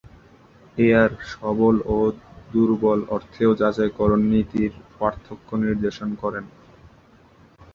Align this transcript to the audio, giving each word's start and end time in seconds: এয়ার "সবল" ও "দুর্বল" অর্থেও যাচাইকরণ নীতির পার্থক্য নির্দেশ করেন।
এয়ার 0.77 1.11
"সবল" 1.31 1.75
ও 1.87 1.97
"দুর্বল" 2.51 2.99
অর্থেও 3.15 3.51
যাচাইকরণ 3.55 4.21
নীতির 4.31 4.71
পার্থক্য 4.97 5.49
নির্দেশ 5.63 5.95
করেন। 6.21 6.45